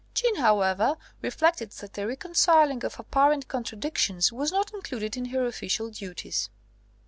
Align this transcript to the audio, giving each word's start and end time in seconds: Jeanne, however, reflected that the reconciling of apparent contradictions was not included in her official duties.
Jeanne, 0.15 0.37
however, 0.37 0.97
reflected 1.21 1.69
that 1.73 1.93
the 1.93 2.07
reconciling 2.07 2.83
of 2.83 2.99
apparent 2.99 3.47
contradictions 3.47 4.33
was 4.33 4.51
not 4.51 4.73
included 4.73 5.15
in 5.15 5.25
her 5.25 5.45
official 5.45 5.91
duties. 5.91 6.49